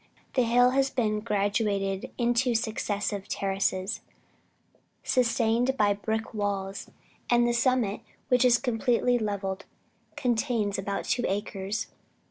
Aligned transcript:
The 0.33 0.41
hill 0.41 0.71
has 0.71 0.89
been 0.89 1.19
graduated 1.19 2.09
into 2.17 2.55
successive 2.55 3.27
terraces, 3.27 4.01
sustained 5.03 5.77
by 5.77 5.93
brick 5.93 6.33
walls; 6.33 6.89
and 7.29 7.47
the 7.47 7.53
summit, 7.53 8.01
which 8.27 8.43
is 8.43 8.57
completely 8.57 9.19
leveled, 9.19 9.65
contains 10.15 10.79
about 10.79 11.05
two 11.05 11.25
acres. 11.27 11.85